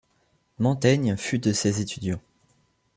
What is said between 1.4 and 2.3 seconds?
ses étudiants.